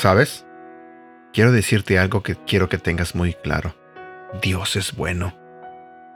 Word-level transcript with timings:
¿Sabes? 0.00 0.46
Quiero 1.34 1.52
decirte 1.52 1.98
algo 1.98 2.22
que 2.22 2.34
quiero 2.34 2.70
que 2.70 2.78
tengas 2.78 3.14
muy 3.14 3.34
claro. 3.34 3.76
Dios 4.40 4.76
es 4.76 4.96
bueno. 4.96 5.36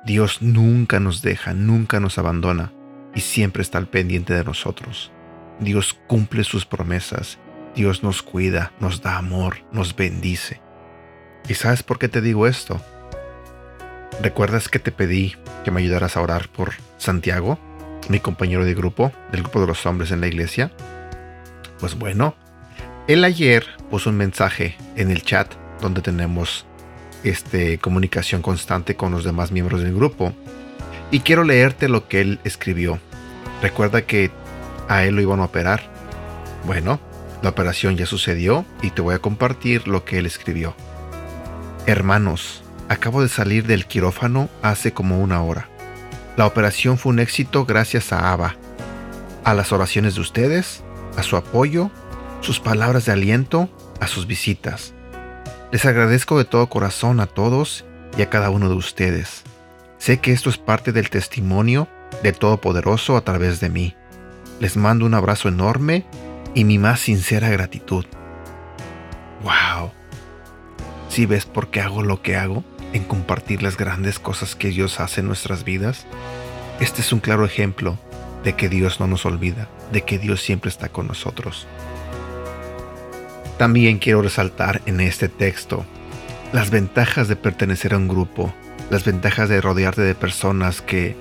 Dios 0.06 0.40
nunca 0.40 1.00
nos 1.00 1.20
deja, 1.20 1.52
nunca 1.52 2.00
nos 2.00 2.16
abandona 2.16 2.72
y 3.14 3.20
siempre 3.20 3.60
está 3.60 3.76
al 3.76 3.88
pendiente 3.88 4.32
de 4.32 4.42
nosotros. 4.42 5.12
Dios 5.60 6.00
cumple 6.06 6.44
sus 6.44 6.64
promesas. 6.64 7.38
Dios 7.74 8.02
nos 8.02 8.22
cuida, 8.22 8.72
nos 8.80 9.02
da 9.02 9.16
amor, 9.16 9.58
nos 9.72 9.96
bendice. 9.96 10.60
¿Y 11.48 11.54
sabes 11.54 11.82
por 11.82 11.98
qué 11.98 12.08
te 12.08 12.20
digo 12.20 12.46
esto? 12.46 12.80
¿Recuerdas 14.22 14.68
que 14.68 14.78
te 14.78 14.92
pedí 14.92 15.34
que 15.64 15.70
me 15.70 15.80
ayudaras 15.80 16.16
a 16.16 16.22
orar 16.22 16.48
por 16.48 16.74
Santiago, 16.98 17.58
mi 18.08 18.20
compañero 18.20 18.64
de 18.64 18.74
grupo, 18.74 19.12
del 19.32 19.42
grupo 19.42 19.60
de 19.60 19.66
los 19.66 19.84
hombres 19.86 20.12
en 20.12 20.20
la 20.20 20.28
iglesia? 20.28 20.70
Pues 21.80 21.98
bueno, 21.98 22.36
él 23.08 23.24
ayer 23.24 23.66
puso 23.90 24.10
un 24.10 24.16
mensaje 24.16 24.76
en 24.96 25.10
el 25.10 25.22
chat 25.22 25.52
donde 25.80 26.00
tenemos 26.00 26.64
este, 27.24 27.78
comunicación 27.78 28.40
constante 28.40 28.94
con 28.94 29.10
los 29.10 29.24
demás 29.24 29.50
miembros 29.50 29.82
del 29.82 29.94
grupo. 29.94 30.32
Y 31.10 31.20
quiero 31.20 31.42
leerte 31.42 31.88
lo 31.88 32.08
que 32.08 32.20
él 32.20 32.40
escribió. 32.44 32.98
Recuerda 33.60 34.02
que 34.02 34.30
a 34.88 35.04
él 35.04 35.16
lo 35.16 35.22
iban 35.22 35.40
a 35.40 35.44
operar. 35.44 35.82
Bueno, 36.66 37.00
la 37.44 37.50
operación 37.50 37.98
ya 37.98 38.06
sucedió 38.06 38.64
y 38.80 38.90
te 38.90 39.02
voy 39.02 39.14
a 39.14 39.18
compartir 39.18 39.86
lo 39.86 40.06
que 40.06 40.16
él 40.16 40.24
escribió. 40.24 40.74
Hermanos, 41.84 42.62
acabo 42.88 43.20
de 43.20 43.28
salir 43.28 43.66
del 43.66 43.84
quirófano 43.84 44.48
hace 44.62 44.94
como 44.94 45.20
una 45.20 45.42
hora. 45.42 45.68
La 46.38 46.46
operación 46.46 46.96
fue 46.96 47.12
un 47.12 47.18
éxito 47.18 47.66
gracias 47.66 48.14
a 48.14 48.32
Ava, 48.32 48.56
a 49.44 49.52
las 49.52 49.72
oraciones 49.72 50.14
de 50.14 50.22
ustedes, 50.22 50.82
a 51.18 51.22
su 51.22 51.36
apoyo, 51.36 51.90
sus 52.40 52.60
palabras 52.60 53.04
de 53.04 53.12
aliento, 53.12 53.68
a 54.00 54.06
sus 54.06 54.26
visitas. 54.26 54.94
Les 55.70 55.84
agradezco 55.84 56.38
de 56.38 56.46
todo 56.46 56.70
corazón 56.70 57.20
a 57.20 57.26
todos 57.26 57.84
y 58.16 58.22
a 58.22 58.30
cada 58.30 58.48
uno 58.48 58.70
de 58.70 58.76
ustedes. 58.76 59.42
Sé 59.98 60.18
que 60.18 60.32
esto 60.32 60.48
es 60.48 60.56
parte 60.56 60.92
del 60.92 61.10
testimonio 61.10 61.88
de 62.22 62.32
Todopoderoso 62.32 63.18
a 63.18 63.20
través 63.20 63.60
de 63.60 63.68
mí. 63.68 63.94
Les 64.60 64.78
mando 64.78 65.04
un 65.04 65.12
abrazo 65.12 65.48
enorme 65.48 66.06
y 66.54 66.64
mi 66.64 66.78
más 66.78 67.00
sincera 67.00 67.48
gratitud. 67.50 68.04
¡Wow! 69.42 69.90
¿Sí 71.08 71.26
ves 71.26 71.46
por 71.46 71.68
qué 71.68 71.80
hago 71.80 72.02
lo 72.02 72.22
que 72.22 72.36
hago? 72.36 72.64
En 72.92 73.04
compartir 73.04 73.62
las 73.62 73.76
grandes 73.76 74.18
cosas 74.18 74.54
que 74.54 74.68
Dios 74.68 75.00
hace 75.00 75.20
en 75.20 75.26
nuestras 75.26 75.64
vidas. 75.64 76.06
Este 76.80 77.02
es 77.02 77.12
un 77.12 77.20
claro 77.20 77.44
ejemplo 77.44 77.98
de 78.44 78.54
que 78.54 78.68
Dios 78.68 79.00
no 79.00 79.06
nos 79.06 79.26
olvida, 79.26 79.68
de 79.92 80.02
que 80.02 80.18
Dios 80.18 80.40
siempre 80.40 80.70
está 80.70 80.88
con 80.88 81.06
nosotros. 81.06 81.66
También 83.58 83.98
quiero 83.98 84.22
resaltar 84.22 84.82
en 84.86 85.00
este 85.00 85.28
texto 85.28 85.84
las 86.52 86.70
ventajas 86.70 87.28
de 87.28 87.36
pertenecer 87.36 87.94
a 87.94 87.96
un 87.96 88.08
grupo, 88.08 88.54
las 88.90 89.04
ventajas 89.04 89.48
de 89.48 89.60
rodearte 89.60 90.02
de 90.02 90.14
personas 90.14 90.82
que 90.82 91.16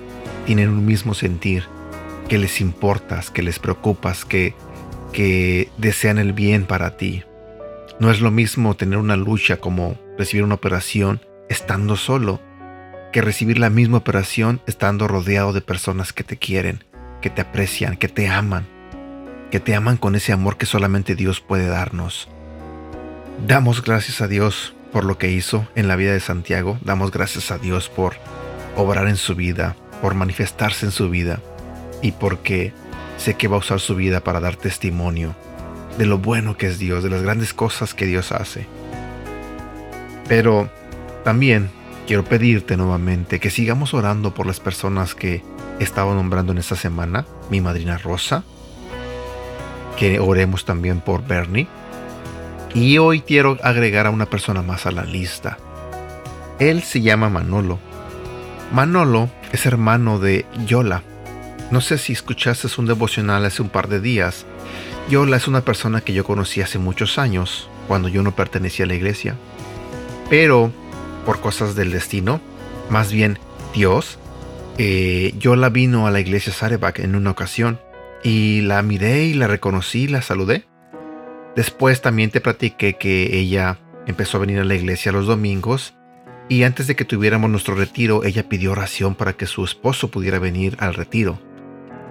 tienen 0.46 0.68
un 0.68 0.84
mismo 0.86 1.14
sentir, 1.14 1.64
que 2.28 2.38
les 2.38 2.60
importas, 2.60 3.30
que 3.30 3.42
les 3.42 3.58
preocupas, 3.58 4.24
que, 4.24 4.54
que 5.14 5.70
desean 5.78 6.18
el 6.18 6.34
bien 6.34 6.66
para 6.66 6.96
ti. 6.96 7.22
No 8.00 8.10
es 8.10 8.20
lo 8.20 8.32
mismo 8.32 8.74
tener 8.74 8.98
una 8.98 9.16
lucha 9.16 9.58
como 9.58 9.96
recibir 10.18 10.44
una 10.44 10.56
operación 10.56 11.20
estando 11.48 11.96
solo, 11.96 12.40
que 13.12 13.22
recibir 13.22 13.58
la 13.58 13.70
misma 13.70 13.98
operación 13.98 14.60
estando 14.66 15.06
rodeado 15.06 15.52
de 15.52 15.60
personas 15.60 16.12
que 16.12 16.24
te 16.24 16.36
quieren, 16.36 16.82
que 17.22 17.30
te 17.30 17.40
aprecian, 17.40 17.96
que 17.96 18.08
te 18.08 18.28
aman, 18.28 18.66
que 19.52 19.60
te 19.60 19.76
aman 19.76 19.96
con 19.96 20.16
ese 20.16 20.32
amor 20.32 20.56
que 20.56 20.66
solamente 20.66 21.14
Dios 21.14 21.40
puede 21.40 21.68
darnos. 21.68 22.28
Damos 23.46 23.84
gracias 23.84 24.20
a 24.20 24.26
Dios 24.26 24.74
por 24.92 25.04
lo 25.04 25.16
que 25.16 25.30
hizo 25.30 25.68
en 25.76 25.86
la 25.86 25.94
vida 25.94 26.12
de 26.12 26.20
Santiago, 26.20 26.78
damos 26.82 27.12
gracias 27.12 27.52
a 27.52 27.58
Dios 27.58 27.88
por 27.88 28.14
obrar 28.76 29.06
en 29.06 29.16
su 29.16 29.36
vida, 29.36 29.76
por 30.02 30.14
manifestarse 30.14 30.86
en 30.86 30.92
su 30.92 31.08
vida 31.08 31.40
y 32.02 32.12
porque 32.12 32.72
sé 33.16 33.34
que 33.34 33.48
va 33.48 33.56
a 33.56 33.60
usar 33.60 33.80
su 33.80 33.94
vida 33.94 34.20
para 34.20 34.40
dar 34.40 34.56
testimonio 34.56 35.34
de 35.98 36.06
lo 36.06 36.18
bueno 36.18 36.56
que 36.56 36.66
es 36.66 36.78
Dios, 36.78 37.02
de 37.02 37.10
las 37.10 37.22
grandes 37.22 37.54
cosas 37.54 37.94
que 37.94 38.06
Dios 38.06 38.32
hace. 38.32 38.66
Pero 40.28 40.68
también 41.24 41.70
quiero 42.06 42.24
pedirte 42.24 42.76
nuevamente 42.76 43.40
que 43.40 43.50
sigamos 43.50 43.94
orando 43.94 44.34
por 44.34 44.46
las 44.46 44.60
personas 44.60 45.14
que 45.14 45.42
he 45.78 45.84
estado 45.84 46.14
nombrando 46.14 46.52
en 46.52 46.58
esta 46.58 46.76
semana, 46.76 47.26
mi 47.50 47.60
madrina 47.60 47.98
Rosa, 47.98 48.44
que 49.96 50.18
oremos 50.18 50.64
también 50.64 51.00
por 51.00 51.26
Bernie. 51.26 51.68
Y 52.74 52.98
hoy 52.98 53.20
quiero 53.20 53.56
agregar 53.62 54.06
a 54.06 54.10
una 54.10 54.26
persona 54.26 54.62
más 54.62 54.86
a 54.86 54.90
la 54.90 55.04
lista. 55.04 55.58
Él 56.58 56.82
se 56.82 57.00
llama 57.00 57.28
Manolo. 57.28 57.78
Manolo 58.72 59.28
es 59.52 59.66
hermano 59.66 60.18
de 60.18 60.44
Yola. 60.66 61.02
No 61.74 61.80
sé 61.80 61.98
si 61.98 62.12
escuchaste 62.12 62.68
un 62.78 62.86
devocional 62.86 63.44
hace 63.44 63.60
un 63.60 63.68
par 63.68 63.88
de 63.88 64.00
días. 64.00 64.46
Yola 65.10 65.38
es 65.38 65.48
una 65.48 65.64
persona 65.64 66.02
que 66.02 66.12
yo 66.12 66.22
conocí 66.22 66.60
hace 66.60 66.78
muchos 66.78 67.18
años, 67.18 67.68
cuando 67.88 68.08
yo 68.08 68.22
no 68.22 68.36
pertenecía 68.36 68.84
a 68.84 68.86
la 68.86 68.94
iglesia. 68.94 69.34
Pero, 70.30 70.70
por 71.26 71.40
cosas 71.40 71.74
del 71.74 71.90
destino, 71.90 72.40
más 72.90 73.10
bien 73.10 73.40
Dios, 73.74 74.20
eh, 74.78 75.34
Yola 75.36 75.68
vino 75.68 76.06
a 76.06 76.12
la 76.12 76.20
iglesia 76.20 76.52
Sarebak 76.52 77.00
en 77.00 77.16
una 77.16 77.32
ocasión 77.32 77.80
y 78.22 78.60
la 78.60 78.80
miré 78.82 79.24
y 79.24 79.34
la 79.34 79.48
reconocí 79.48 80.06
la 80.06 80.22
saludé. 80.22 80.68
Después 81.56 82.00
también 82.00 82.30
te 82.30 82.40
platiqué 82.40 82.94
que 82.94 83.36
ella 83.36 83.80
empezó 84.06 84.36
a 84.36 84.42
venir 84.42 84.60
a 84.60 84.64
la 84.64 84.76
iglesia 84.76 85.10
los 85.10 85.26
domingos 85.26 85.94
y 86.48 86.62
antes 86.62 86.86
de 86.86 86.94
que 86.94 87.04
tuviéramos 87.04 87.50
nuestro 87.50 87.74
retiro 87.74 88.22
ella 88.22 88.48
pidió 88.48 88.70
oración 88.70 89.16
para 89.16 89.32
que 89.32 89.46
su 89.46 89.64
esposo 89.64 90.12
pudiera 90.12 90.38
venir 90.38 90.76
al 90.78 90.94
retiro. 90.94 91.40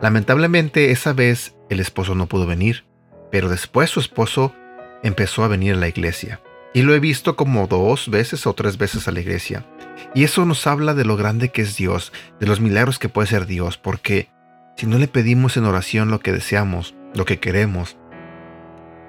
Lamentablemente 0.03 0.91
esa 0.91 1.13
vez 1.13 1.55
el 1.69 1.79
esposo 1.79 2.13
no 2.13 2.27
pudo 2.27 2.45
venir, 2.45 2.83
pero 3.31 3.47
después 3.47 3.89
su 3.89 4.01
esposo 4.01 4.53
empezó 5.01 5.45
a 5.45 5.47
venir 5.47 5.75
a 5.75 5.77
la 5.77 5.87
iglesia. 5.87 6.41
Y 6.73 6.81
lo 6.81 6.93
he 6.93 6.99
visto 6.99 7.37
como 7.37 7.67
dos 7.67 8.09
veces 8.09 8.45
o 8.45 8.53
tres 8.53 8.77
veces 8.77 9.07
a 9.07 9.13
la 9.13 9.21
iglesia. 9.21 9.65
Y 10.13 10.25
eso 10.25 10.43
nos 10.43 10.67
habla 10.67 10.93
de 10.93 11.05
lo 11.05 11.15
grande 11.15 11.53
que 11.53 11.61
es 11.61 11.77
Dios, 11.77 12.11
de 12.37 12.47
los 12.47 12.59
milagros 12.59 12.99
que 12.99 13.07
puede 13.07 13.29
ser 13.29 13.45
Dios, 13.45 13.77
porque 13.77 14.27
si 14.75 14.87
no 14.87 14.97
le 14.97 15.07
pedimos 15.07 15.55
en 15.55 15.63
oración 15.63 16.11
lo 16.11 16.19
que 16.19 16.33
deseamos, 16.33 16.95
lo 17.13 17.23
que 17.23 17.39
queremos, 17.39 17.95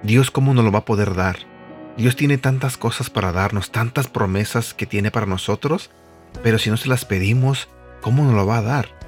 Dios 0.05 0.31
cómo 0.31 0.55
nos 0.55 0.65
lo 0.65 0.71
va 0.71 0.78
a 0.78 0.84
poder 0.84 1.16
dar. 1.16 1.38
Dios 1.97 2.15
tiene 2.15 2.38
tantas 2.38 2.76
cosas 2.76 3.11
para 3.11 3.32
darnos, 3.32 3.72
tantas 3.72 4.06
promesas 4.06 4.75
que 4.75 4.87
tiene 4.87 5.11
para 5.11 5.26
nosotros, 5.26 5.91
pero 6.44 6.61
si 6.61 6.71
no 6.71 6.76
se 6.76 6.88
las 6.88 7.05
pedimos, 7.05 7.69
¿cómo 8.00 8.22
nos 8.22 8.34
lo 8.34 8.47
va 8.47 8.59
a 8.59 8.62
dar? 8.62 9.03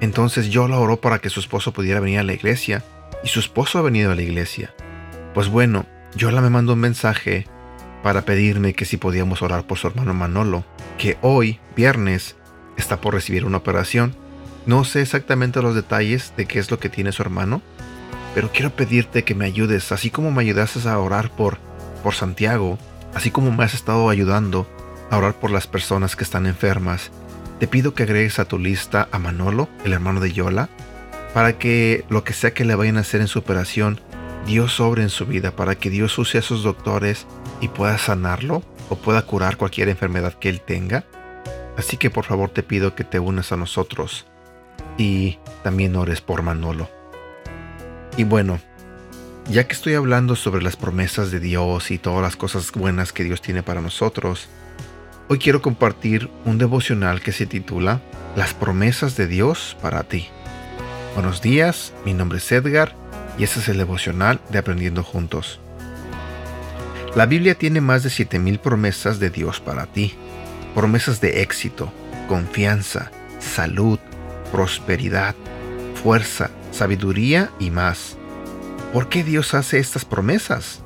Entonces 0.00 0.48
yo 0.48 0.68
la 0.68 0.78
oró 0.78 1.00
para 1.00 1.18
que 1.18 1.30
su 1.30 1.40
esposo 1.40 1.72
pudiera 1.72 2.00
venir 2.00 2.18
a 2.18 2.24
la 2.24 2.34
iglesia, 2.34 2.84
y 3.24 3.28
su 3.28 3.40
esposo 3.40 3.78
ha 3.78 3.82
venido 3.82 4.12
a 4.12 4.14
la 4.14 4.22
iglesia. 4.22 4.72
Pues 5.34 5.48
bueno, 5.48 5.86
yo 6.14 6.30
la 6.30 6.40
me 6.40 6.50
mandó 6.50 6.74
un 6.74 6.80
mensaje 6.80 7.46
para 8.02 8.22
pedirme 8.22 8.74
que 8.74 8.84
si 8.84 8.96
podíamos 8.96 9.42
orar 9.42 9.66
por 9.66 9.78
su 9.78 9.88
hermano 9.88 10.14
Manolo, 10.14 10.64
que 10.98 11.18
hoy, 11.20 11.58
viernes, 11.76 12.36
está 12.76 13.00
por 13.00 13.14
recibir 13.14 13.44
una 13.44 13.58
operación. 13.58 14.14
No 14.66 14.84
sé 14.84 15.02
exactamente 15.02 15.62
los 15.62 15.74
detalles 15.74 16.32
de 16.36 16.46
qué 16.46 16.58
es 16.58 16.70
lo 16.70 16.78
que 16.78 16.88
tiene 16.88 17.12
su 17.12 17.22
hermano, 17.22 17.60
pero 18.34 18.52
quiero 18.52 18.70
pedirte 18.70 19.24
que 19.24 19.34
me 19.34 19.46
ayudes, 19.46 19.90
así 19.92 20.10
como 20.10 20.30
me 20.30 20.42
ayudaste 20.42 20.88
a 20.88 20.98
orar 20.98 21.30
por, 21.30 21.58
por 22.02 22.14
Santiago, 22.14 22.78
así 23.14 23.30
como 23.30 23.50
me 23.50 23.64
has 23.64 23.74
estado 23.74 24.10
ayudando 24.10 24.68
a 25.10 25.18
orar 25.18 25.34
por 25.34 25.50
las 25.50 25.66
personas 25.66 26.16
que 26.16 26.24
están 26.24 26.46
enfermas. 26.46 27.10
Te 27.58 27.66
pido 27.66 27.92
que 27.92 28.04
agregues 28.04 28.38
a 28.38 28.44
tu 28.44 28.58
lista 28.58 29.08
a 29.10 29.18
Manolo, 29.18 29.68
el 29.84 29.92
hermano 29.92 30.20
de 30.20 30.32
Yola, 30.32 30.68
para 31.34 31.58
que 31.58 32.04
lo 32.08 32.22
que 32.22 32.32
sea 32.32 32.54
que 32.54 32.64
le 32.64 32.76
vayan 32.76 32.96
a 32.96 33.00
hacer 33.00 33.20
en 33.20 33.26
su 33.26 33.40
operación, 33.40 34.00
Dios 34.46 34.72
sobre 34.72 35.02
en 35.02 35.10
su 35.10 35.26
vida, 35.26 35.50
para 35.50 35.74
que 35.74 35.90
Dios 35.90 36.16
use 36.18 36.38
a 36.38 36.40
esos 36.40 36.62
doctores 36.62 37.26
y 37.60 37.68
pueda 37.68 37.98
sanarlo 37.98 38.62
o 38.88 38.96
pueda 38.96 39.22
curar 39.22 39.56
cualquier 39.56 39.88
enfermedad 39.88 40.34
que 40.34 40.48
él 40.48 40.60
tenga. 40.60 41.04
Así 41.76 41.96
que 41.96 42.10
por 42.10 42.24
favor 42.24 42.50
te 42.50 42.62
pido 42.62 42.94
que 42.94 43.04
te 43.04 43.18
unas 43.18 43.50
a 43.50 43.56
nosotros 43.56 44.26
y 44.96 45.38
también 45.64 45.96
ores 45.96 46.20
por 46.20 46.42
Manolo. 46.42 46.88
Y 48.16 48.24
bueno, 48.24 48.60
ya 49.50 49.66
que 49.66 49.72
estoy 49.72 49.94
hablando 49.94 50.36
sobre 50.36 50.62
las 50.62 50.76
promesas 50.76 51.30
de 51.30 51.40
Dios 51.40 51.90
y 51.90 51.98
todas 51.98 52.22
las 52.22 52.36
cosas 52.36 52.70
buenas 52.70 53.12
que 53.12 53.24
Dios 53.24 53.42
tiene 53.42 53.62
para 53.62 53.80
nosotros, 53.80 54.48
hoy 55.28 55.38
quiero 55.38 55.60
compartir 55.60 56.30
un 56.46 56.58
devocional 56.58 57.20
que 57.20 57.32
se 57.32 57.46
titula 57.46 58.00
Las 58.34 58.54
promesas 58.54 59.16
de 59.16 59.26
Dios 59.26 59.76
para 59.82 60.02
ti. 60.04 60.28
Buenos 61.14 61.42
días, 61.42 61.92
mi 62.04 62.14
nombre 62.14 62.38
es 62.38 62.50
Edgar 62.50 62.94
y 63.38 63.44
este 63.44 63.60
es 63.60 63.68
el 63.68 63.78
devocional 63.78 64.40
de 64.48 64.58
Aprendiendo 64.58 65.04
Juntos. 65.04 65.60
La 67.14 67.26
Biblia 67.26 67.54
tiene 67.56 67.80
más 67.80 68.02
de 68.02 68.10
7000 68.10 68.58
promesas 68.58 69.18
de 69.18 69.30
Dios 69.30 69.60
para 69.60 69.86
ti. 69.86 70.14
Promesas 70.74 71.20
de 71.20 71.42
éxito, 71.42 71.92
confianza, 72.28 73.10
salud, 73.38 73.98
prosperidad, 74.50 75.34
fuerza, 76.02 76.50
sabiduría 76.70 77.50
y 77.58 77.70
más. 77.70 78.16
¿Por 78.92 79.08
qué 79.08 79.24
Dios 79.24 79.54
hace 79.54 79.78
estas 79.78 80.04
promesas? 80.04 80.80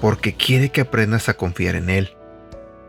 Porque 0.00 0.34
quiere 0.34 0.70
que 0.70 0.82
aprendas 0.82 1.28
a 1.28 1.34
confiar 1.34 1.74
en 1.74 1.90
Él. 1.90 2.17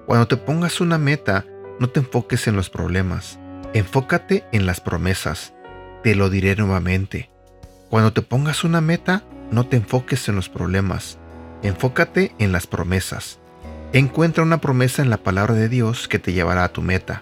Cuando 0.09 0.27
te 0.27 0.37
pongas 0.37 0.81
una 0.81 0.97
meta, 0.97 1.45
no 1.79 1.87
te 1.87 1.99
enfoques 1.99 2.47
en 2.47 2.55
los 2.55 2.71
problemas, 2.71 3.37
enfócate 3.75 4.43
en 4.51 4.65
las 4.65 4.81
promesas. 4.81 5.53
Te 6.01 6.15
lo 6.15 6.31
diré 6.31 6.55
nuevamente. 6.55 7.29
Cuando 7.91 8.11
te 8.11 8.23
pongas 8.23 8.63
una 8.63 8.81
meta, 8.81 9.21
no 9.51 9.67
te 9.67 9.77
enfoques 9.77 10.27
en 10.27 10.35
los 10.35 10.49
problemas, 10.49 11.19
enfócate 11.61 12.33
en 12.39 12.51
las 12.51 12.65
promesas. 12.65 13.37
Encuentra 13.93 14.41
una 14.41 14.59
promesa 14.59 15.03
en 15.03 15.11
la 15.11 15.17
palabra 15.17 15.53
de 15.53 15.69
Dios 15.69 16.07
que 16.07 16.17
te 16.17 16.33
llevará 16.33 16.63
a 16.63 16.73
tu 16.73 16.81
meta. 16.81 17.21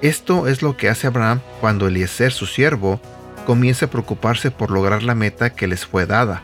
Esto 0.00 0.46
es 0.46 0.62
lo 0.62 0.74
que 0.78 0.88
hace 0.88 1.08
Abraham 1.08 1.42
cuando 1.60 1.86
Eliezer, 1.86 2.32
su 2.32 2.46
siervo, 2.46 2.98
comienza 3.44 3.84
a 3.84 3.90
preocuparse 3.90 4.50
por 4.50 4.70
lograr 4.70 5.02
la 5.02 5.14
meta 5.14 5.50
que 5.50 5.66
les 5.66 5.84
fue 5.84 6.06
dada. 6.06 6.40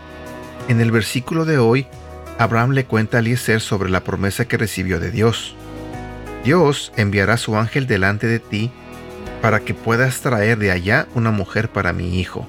En 0.68 0.82
el 0.82 0.90
versículo 0.90 1.46
de 1.46 1.56
hoy, 1.56 1.86
Abraham 2.36 2.72
le 2.72 2.84
cuenta 2.84 3.16
a 3.16 3.20
Eliezer 3.20 3.62
sobre 3.62 3.88
la 3.88 4.04
promesa 4.04 4.44
que 4.44 4.58
recibió 4.58 5.00
de 5.00 5.10
Dios. 5.10 5.56
Dios 6.44 6.92
enviará 6.96 7.36
su 7.36 7.56
ángel 7.56 7.86
delante 7.86 8.26
de 8.26 8.40
ti 8.40 8.70
para 9.40 9.60
que 9.60 9.74
puedas 9.74 10.20
traer 10.22 10.58
de 10.58 10.72
allá 10.72 11.06
una 11.14 11.30
mujer 11.30 11.68
para 11.68 11.92
mi 11.92 12.18
hijo. 12.18 12.48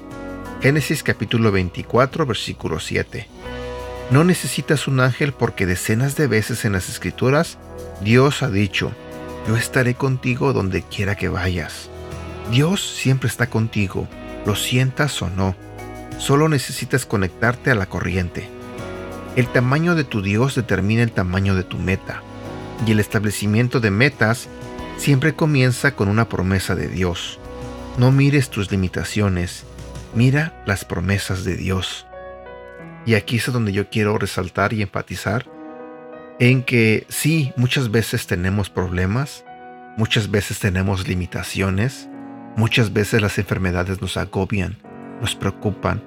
Génesis 0.60 1.04
capítulo 1.04 1.52
24, 1.52 2.26
versículo 2.26 2.80
7. 2.80 3.28
No 4.10 4.24
necesitas 4.24 4.88
un 4.88 4.98
ángel 4.98 5.32
porque 5.32 5.64
decenas 5.64 6.16
de 6.16 6.26
veces 6.26 6.64
en 6.64 6.72
las 6.72 6.88
escrituras 6.88 7.58
Dios 8.00 8.42
ha 8.42 8.50
dicho, 8.50 8.92
yo 9.46 9.56
estaré 9.56 9.94
contigo 9.94 10.52
donde 10.52 10.82
quiera 10.82 11.14
que 11.14 11.28
vayas. 11.28 11.88
Dios 12.50 12.82
siempre 12.82 13.28
está 13.28 13.48
contigo, 13.48 14.08
lo 14.44 14.56
sientas 14.56 15.22
o 15.22 15.30
no. 15.30 15.54
Solo 16.18 16.48
necesitas 16.48 17.06
conectarte 17.06 17.70
a 17.70 17.74
la 17.74 17.86
corriente. 17.86 18.48
El 19.36 19.48
tamaño 19.48 19.94
de 19.94 20.04
tu 20.04 20.20
Dios 20.20 20.54
determina 20.54 21.02
el 21.02 21.12
tamaño 21.12 21.54
de 21.54 21.64
tu 21.64 21.78
meta, 21.78 22.22
y 22.86 22.92
el 22.92 23.00
establecimiento 23.00 23.80
de 23.80 23.90
metas 23.90 24.48
siempre 24.96 25.34
comienza 25.34 25.94
con 25.94 26.08
una 26.08 26.28
promesa 26.28 26.74
de 26.74 26.88
Dios. 26.88 27.38
No 27.98 28.12
mires 28.12 28.50
tus 28.50 28.70
limitaciones, 28.70 29.64
mira 30.14 30.62
las 30.66 30.84
promesas 30.84 31.44
de 31.44 31.56
Dios. 31.56 32.06
Y 33.06 33.14
aquí 33.14 33.36
es 33.36 33.52
donde 33.52 33.72
yo 33.72 33.90
quiero 33.90 34.18
resaltar 34.18 34.72
y 34.72 34.82
enfatizar 34.82 35.46
en 36.40 36.62
que 36.62 37.06
sí, 37.08 37.52
muchas 37.56 37.90
veces 37.90 38.26
tenemos 38.26 38.70
problemas, 38.70 39.44
muchas 39.96 40.30
veces 40.30 40.58
tenemos 40.58 41.06
limitaciones, 41.06 42.08
muchas 42.56 42.92
veces 42.92 43.22
las 43.22 43.38
enfermedades 43.38 44.00
nos 44.00 44.16
agobian, 44.16 44.78
nos 45.20 45.34
preocupan 45.34 46.02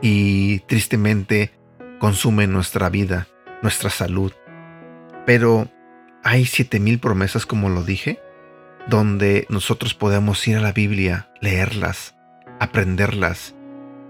y 0.00 0.60
tristemente 0.60 1.52
consumen 1.98 2.52
nuestra 2.52 2.88
vida, 2.88 3.26
nuestra 3.62 3.90
salud. 3.90 4.32
Pero 5.30 5.68
hay 6.24 6.44
siete 6.44 6.80
mil 6.80 6.98
promesas, 6.98 7.46
como 7.46 7.68
lo 7.68 7.84
dije, 7.84 8.20
donde 8.88 9.46
nosotros 9.48 9.94
podemos 9.94 10.48
ir 10.48 10.56
a 10.56 10.60
la 10.60 10.72
Biblia, 10.72 11.30
leerlas, 11.40 12.16
aprenderlas 12.58 13.54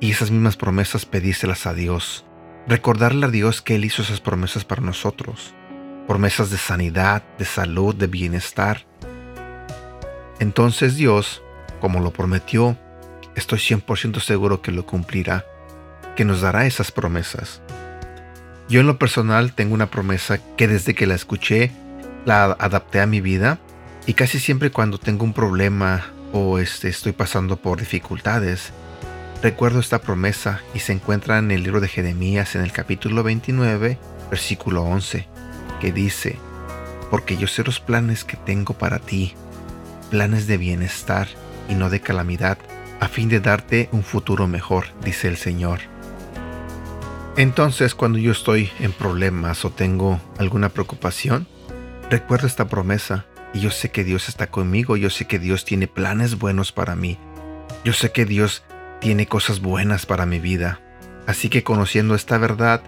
y 0.01 0.13
esas 0.13 0.31
mismas 0.31 0.57
promesas 0.57 1.05
pedírselas 1.05 1.67
a 1.67 1.75
Dios 1.75 2.25
recordarle 2.67 3.27
a 3.27 3.29
Dios 3.29 3.61
que 3.61 3.75
Él 3.75 3.85
hizo 3.85 4.01
esas 4.01 4.23
promesas 4.23 4.65
para 4.65 4.81
nosotros, 4.81 5.55
promesas 6.07 6.49
de 6.49 6.57
sanidad, 6.57 7.23
de 7.37 7.45
salud, 7.45 7.95
de 7.95 8.07
bienestar. 8.07 8.87
Entonces 10.39 10.97
Dios, 10.97 11.43
como 11.83 12.01
lo 12.01 12.15
prometió, 12.15 12.79
estoy 13.37 13.59
100% 13.59 14.21
seguro 14.21 14.63
que 14.63 14.73
lo 14.73 14.87
cumplirá, 14.87 15.45
que 16.17 16.25
nos 16.25 16.41
dará 16.41 16.65
esas 16.65 16.91
promesas. 16.91 17.61
Yo 18.71 18.81
en 18.81 18.87
lo 18.87 18.99
personal 18.99 19.53
tengo 19.53 19.75
una 19.75 19.91
promesa 19.91 20.39
que 20.57 20.69
desde 20.69 20.95
que 20.95 21.07
la 21.07 21.17
escuché 21.17 21.73
la 22.25 22.45
adapté 22.45 23.01
a 23.01 23.07
mi 23.07 23.21
vida 23.21 23.59
y 24.07 24.15
casi 24.15 24.39
siempre 24.39 24.71
cuando 24.71 24.97
tengo 24.97 25.25
un 25.25 25.35
problema 25.35 26.07
o 26.33 26.59
este, 26.59 26.89
estoy 26.89 27.13
pasando 27.13 27.57
por 27.57 27.81
dificultades, 27.81 28.73
Recuerdo 29.43 29.81
esta 29.81 30.01
promesa 30.01 30.61
y 30.75 30.81
se 30.81 30.93
encuentra 30.93 31.39
en 31.39 31.51
el 31.51 31.63
libro 31.63 31.81
de 31.81 31.89
Jeremías 31.89 32.55
en 32.57 32.61
el 32.61 32.73
capítulo 32.73 33.23
29, 33.23 33.99
versículo 34.31 34.83
11, 34.83 35.27
que 35.81 35.93
dice, 35.93 36.37
Porque 37.11 37.39
yo 37.39 37.47
sé 37.47 37.65
los 37.65 37.81
planes 37.81 38.23
que 38.23 38.37
tengo 38.37 38.75
para 38.75 38.99
ti, 38.99 39.33
planes 40.11 40.47
de 40.47 40.59
bienestar 40.59 41.27
y 41.71 41.75
no 41.75 41.89
de 41.89 42.01
calamidad, 42.01 42.59
a 43.01 43.09
fin 43.09 43.31
de 43.31 43.41
darte 43.41 43.89
un 43.93 44.03
futuro 44.03 44.47
mejor, 44.47 44.89
dice 45.03 45.29
el 45.29 45.39
Señor. 45.39 45.90
Entonces 47.41 47.95
cuando 47.95 48.19
yo 48.19 48.33
estoy 48.33 48.71
en 48.81 48.93
problemas 48.93 49.65
o 49.65 49.71
tengo 49.71 50.21
alguna 50.37 50.69
preocupación, 50.69 51.49
recuerdo 52.11 52.47
esta 52.47 52.69
promesa 52.69 53.25
y 53.55 53.61
yo 53.61 53.71
sé 53.71 53.91
que 53.91 54.05
Dios 54.05 54.29
está 54.29 54.51
conmigo, 54.51 54.95
yo 54.99 55.09
sé 55.09 55.27
que 55.27 55.39
Dios 55.39 55.65
tiene 55.65 55.89
planes 55.89 56.39
buenos 56.39 56.71
para 56.71 56.97
mí, 56.97 57.17
yo 57.83 57.95
sé 57.95 58.13
que 58.13 58.27
Dios 58.27 58.63
tiene 59.01 59.25
cosas 59.25 59.61
buenas 59.61 60.05
para 60.05 60.27
mi 60.27 60.39
vida. 60.39 60.81
Así 61.27 61.49
que 61.49 61.63
conociendo 61.63 62.15
esta 62.15 62.37
verdad, 62.37 62.83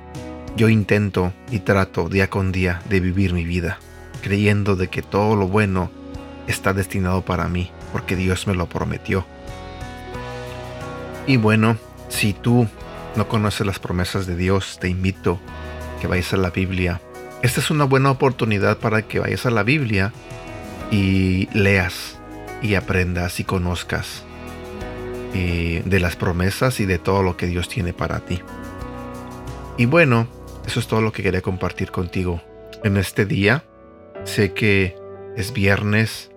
yo 0.55 0.69
intento 0.69 1.33
y 1.51 1.61
trato 1.61 2.11
día 2.11 2.29
con 2.29 2.53
día 2.53 2.83
de 2.91 3.01
vivir 3.01 3.33
mi 3.33 3.45
vida, 3.45 3.79
creyendo 4.21 4.77
de 4.77 4.89
que 4.89 5.01
todo 5.01 5.35
lo 5.35 5.49
bueno 5.49 5.91
está 6.47 6.75
destinado 6.75 7.25
para 7.25 7.49
mí, 7.49 7.71
porque 7.91 8.17
Dios 8.17 8.47
me 8.47 8.55
lo 8.55 8.69
prometió. 8.69 9.25
Y 11.27 11.39
bueno, 11.39 11.79
si 12.11 12.35
tú 12.35 12.69
no 13.17 13.29
conoces 13.29 13.67
las 13.67 13.79
promesas 13.79 14.27
de 14.27 14.37
Dios, 14.37 14.79
te 14.81 14.89
invito 14.89 15.41
que 16.01 16.07
vayas 16.07 16.33
a 16.33 16.37
la 16.37 16.51
Biblia. 16.51 17.01
Esta 17.43 17.61
es 17.61 17.71
una 17.71 17.85
buena 17.85 18.11
oportunidad 18.11 18.79
para 18.79 19.03
que 19.03 19.19
vayas 19.19 19.47
a 19.47 19.51
la 19.51 19.63
Biblia 19.63 20.13
y 20.91 21.49
leas 21.53 22.19
y 22.63 22.75
aprendas 22.75 23.41
y 23.41 23.45
conozcas 23.45 24.25
de 25.33 25.99
las 25.99 26.15
promesas 26.15 26.79
y 26.81 26.85
de 26.85 26.99
todo 26.99 27.23
lo 27.23 27.37
que 27.37 27.47
Dios 27.47 27.69
tiene 27.69 27.93
para 27.93 28.21
ti. 28.21 28.41
Y 29.79 29.87
bueno, 29.87 30.29
eso 30.67 30.79
es 30.79 30.87
todo 30.87 31.01
lo 31.01 31.13
que 31.13 31.23
quería 31.23 31.41
compartir 31.41 31.91
contigo 31.91 32.43
en 32.85 32.97
este 32.99 33.25
día. 33.25 33.65
Sé 34.25 34.53
que 34.53 34.95
es 35.37 35.53
viernes 35.53 36.31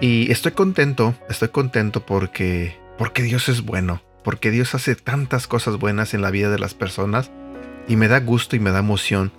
y 0.00 0.30
estoy 0.30 0.52
contento, 0.52 1.14
estoy 1.28 1.48
contento 1.48 2.06
porque 2.06 2.76
porque 2.96 3.22
Dios 3.22 3.48
es 3.48 3.62
bueno, 3.62 4.00
porque 4.28 4.50
Dios 4.50 4.74
hace 4.74 4.94
tantas 4.94 5.46
cosas 5.46 5.78
buenas 5.78 6.12
en 6.12 6.20
la 6.20 6.30
vida 6.30 6.50
de 6.50 6.58
las 6.58 6.74
personas 6.74 7.30
y 7.88 7.96
me 7.96 8.08
da 8.08 8.20
gusto 8.20 8.56
y 8.56 8.60
me 8.60 8.70
da 8.70 8.80
emoción 8.80 9.32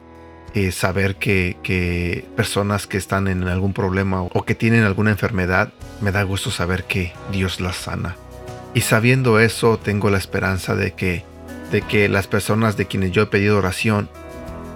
eh, 0.56 0.72
saber 0.72 1.18
que, 1.18 2.26
personas 2.36 2.88
que 2.88 2.98
están 2.98 3.28
en 3.28 3.48
algún 3.48 3.74
problema 3.74 4.24
o 4.24 4.46
que 4.46 4.56
tienen 4.56 4.86
alguna 4.86 5.12
enfermedad, 5.12 5.72
me 6.02 6.12
da 6.12 6.24
gusto 6.24 6.50
saber 6.50 6.86
que 6.86 7.14
Dios 7.32 7.62
las 7.62 7.76
sana. 7.76 8.16
Y 8.74 8.82
sabiendo 8.82 9.40
eso, 9.40 9.78
tengo 9.78 10.10
la 10.10 10.18
esperanza 10.18 10.74
de 10.74 10.94
que, 10.94 11.24
de 11.72 11.84
que 11.84 12.10
las 12.10 12.26
personas 12.26 12.76
de 12.76 12.88
quienes 12.88 13.12
yo 13.12 13.22
he 13.22 13.28
pedido 13.28 13.60
oración, 13.60 14.10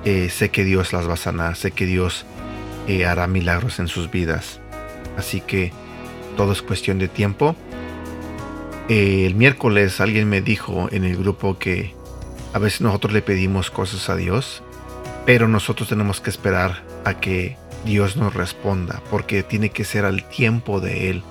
eh, 0.06 0.30
sé 0.30 0.50
que 0.50 0.64
Dios 0.64 0.94
las 0.94 1.10
va 1.10 1.16
a 1.16 1.18
sanar, 1.18 1.56
sé 1.56 1.72
que 1.72 1.88
Dios 1.88 2.28
eh, 2.88 3.08
hará 3.08 3.26
milagros 3.26 3.80
en 3.80 3.88
sus 3.88 4.12
vidas. 4.12 4.60
Así 5.18 5.42
que 5.42 5.72
todo 6.38 6.52
es 6.52 6.62
cuestión 6.62 7.00
de 7.00 7.08
tiempo. 7.08 7.56
Eh, 8.90 9.26
el 9.26 9.36
miércoles 9.36 10.02
alguien 10.02 10.28
me 10.28 10.42
dijo 10.42 10.90
en 10.92 11.06
el 11.06 11.16
grupo 11.16 11.58
que 11.58 11.94
a 12.54 12.60
veces 12.60 12.82
nosotros 12.82 13.14
le 13.14 13.22
pedimos 13.22 13.72
cosas 13.72 14.10
a 14.10 14.16
Dios, 14.16 14.62
pero 15.26 15.48
nosotros 15.48 15.90
tenemos 15.90 16.20
que 16.20 16.30
esperar 16.30 16.84
a 17.06 17.20
que 17.20 17.58
Dios 17.86 18.18
nos 18.18 18.34
responda, 18.34 19.02
porque 19.10 19.44
tiene 19.44 19.70
que 19.70 19.86
ser 19.86 20.06
al 20.06 20.28
tiempo 20.28 20.80
de 20.80 21.10
Él, 21.10 21.24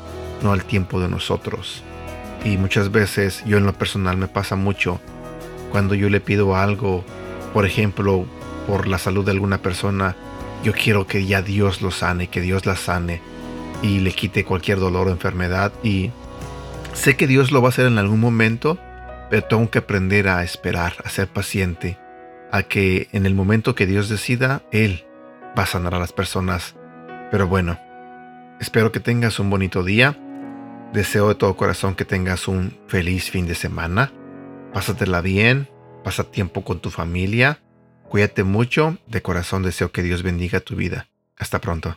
no 0.43 0.53
al 0.53 0.65
tiempo 0.65 1.01
de 1.01 1.09
nosotros. 1.09 1.83
Y 2.45 2.57
muchas 2.57 2.91
veces 2.91 3.43
yo 3.47 3.59
en 3.59 3.67
lo 3.67 3.73
personal 3.75 4.17
me 4.17 4.29
pasa 4.29 4.57
mucho 4.57 5.01
cuando 5.71 5.95
yo 5.95 6.11
le 6.11 6.21
pido 6.21 6.57
algo, 6.57 7.05
por 7.53 7.67
ejemplo, 7.67 8.27
por 8.67 8.89
la 8.89 8.99
salud 8.99 9.25
de 9.25 9.31
alguna 9.31 9.59
persona, 9.59 10.17
yo 10.65 10.73
quiero 10.73 11.07
que 11.07 11.25
ya 11.27 11.43
Dios 11.43 11.83
lo 11.83 11.91
sane, 11.91 12.29
que 12.29 12.41
Dios 12.41 12.67
la 12.67 12.77
sane 12.77 13.21
y 13.83 14.01
le 14.01 14.13
quite 14.13 14.45
cualquier 14.45 14.79
dolor 14.79 15.09
o 15.09 15.11
enfermedad. 15.11 15.73
Y 15.83 16.11
sé 16.95 17.17
que 17.17 17.27
Dios 17.27 17.51
lo 17.51 17.63
va 17.63 17.69
a 17.69 17.71
hacer 17.71 17.87
en 17.87 17.99
algún 17.99 18.21
momento, 18.21 18.79
pero 19.31 19.45
tengo 19.45 19.71
que 19.71 19.79
aprender 19.79 20.29
a 20.29 20.43
esperar, 20.43 20.95
a 21.05 21.09
ser 21.09 21.29
paciente, 21.29 21.99
a 22.51 22.63
que 22.63 23.09
en 23.13 23.27
el 23.27 23.35
momento 23.35 23.75
que 23.75 23.87
Dios 23.87 24.09
decida, 24.09 24.63
Él 24.73 25.05
va 25.59 25.65
a 25.65 25.67
sanar 25.67 25.95
a 25.95 25.99
las 25.99 26.13
personas. 26.13 26.77
Pero 27.31 27.49
bueno, 27.49 27.79
espero 28.61 28.93
que 28.93 29.01
tengas 29.01 29.39
un 29.39 29.51
bonito 29.51 29.83
día 29.83 30.19
Deseo 30.93 31.29
de 31.29 31.35
todo 31.37 31.57
corazón 31.57 31.95
que 31.95 32.05
tengas 32.05 32.49
un 32.49 32.79
feliz 32.87 33.31
fin 33.31 33.47
de 33.47 33.55
semana. 33.55 34.13
Pásatela 34.75 35.23
bien, 35.23 35.71
pasa 36.05 36.25
tiempo 36.25 36.65
con 36.65 36.81
tu 36.81 36.91
familia, 36.91 37.63
Cuídate 38.13 38.45
mucho, 38.45 38.99
de 39.07 39.23
corazón 39.23 39.63
deseo 39.63 39.91
que 39.91 40.03
Dios 40.03 40.23
bendiga 40.23 40.61
tu 40.61 40.77
vida. 40.77 41.09
Hasta 41.39 41.63
pronto. 41.63 41.97